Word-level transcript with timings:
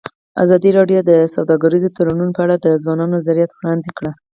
ازادي 0.43 0.69
راډیو 0.77 0.99
د 1.09 1.11
سوداګریز 1.35 1.83
تړونونه 1.97 2.31
په 2.35 2.41
اړه 2.45 2.55
د 2.59 2.67
ځوانانو 2.83 3.13
نظریات 3.17 3.51
وړاندې 3.53 3.89
کړي. 3.97 4.11